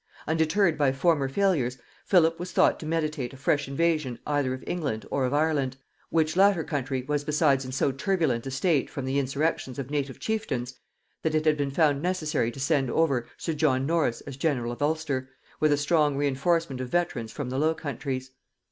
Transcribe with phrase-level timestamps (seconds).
[0.25, 5.05] Undeterred by former failures, Philip was thought to meditate a fresh invasion either of England
[5.11, 5.77] or of Ireland,
[6.09, 10.17] which latter country was besides in so turbulent a state from the insurrections of native
[10.19, 10.73] chieftains,
[11.21, 14.81] that it had been found necessary to send over sir John Norris as general of
[14.81, 15.29] Ulster,
[15.59, 18.31] with a strong reinforcement of veterans from the Low Countries.